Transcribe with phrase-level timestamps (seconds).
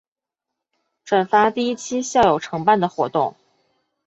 [1.05, 3.35] 转发第一期校友承办的活动